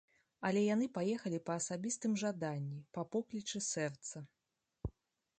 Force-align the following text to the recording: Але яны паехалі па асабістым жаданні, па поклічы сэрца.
Але 0.47 0.61
яны 0.75 0.85
паехалі 0.97 1.39
па 1.49 1.57
асабістым 1.61 2.15
жаданні, 2.21 2.79
па 2.99 3.03
поклічы 3.17 3.61
сэрца. 3.67 4.23